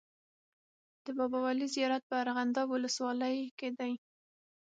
د 1.05 1.07
بابا 1.17 1.39
ولي 1.45 1.67
زیارت 1.75 2.03
په 2.09 2.15
ارغنداب 2.23 2.67
ولسوالۍ 2.71 3.37
کي 3.59 3.69
دی. 3.77 3.93